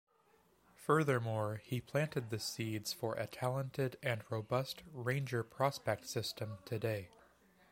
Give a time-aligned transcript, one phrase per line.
[0.73, 7.09] Furthermore, he planted the seeds for a talented and robust Ranger prospect system today.